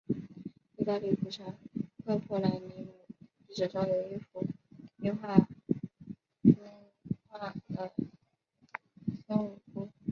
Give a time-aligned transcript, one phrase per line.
[0.79, 1.45] 意大利古城
[2.03, 2.97] 赫库兰尼姆
[3.49, 4.43] 遗址中有一幅
[4.99, 5.35] 壁画
[6.43, 6.57] 中
[7.27, 7.37] 画
[7.69, 7.93] 了
[9.27, 9.91] 松乳菇。